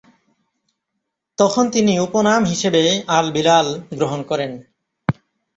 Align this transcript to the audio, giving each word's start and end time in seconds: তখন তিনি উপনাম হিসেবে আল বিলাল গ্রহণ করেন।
তখন 1.37 1.65
তিনি 1.69 1.93
উপনাম 1.99 2.41
হিসেবে 2.45 2.83
আল 3.09 3.25
বিলাল 3.31 3.67
গ্রহণ 3.97 4.19
করেন। 4.23 4.51